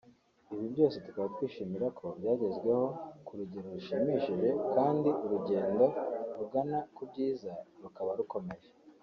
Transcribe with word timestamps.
Ibi 0.53 0.65
byose 0.73 0.95
tukaba 1.05 1.27
twishimira 1.35 1.87
ko 1.99 2.05
byagezweho 2.19 2.85
ku 3.25 3.31
rugero 3.39 3.67
rushimishije 3.75 4.49
kandi 4.73 5.09
urugendo 5.23 5.85
rugana 6.39 6.77
ku 6.95 7.01
byiza 7.09 7.51
rukaba 7.83 8.11
rukomeje 8.19 8.69